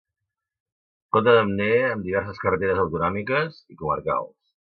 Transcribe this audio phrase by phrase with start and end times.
[1.17, 4.35] Compte també amb diverses carreteres autonòmiques i comarcals.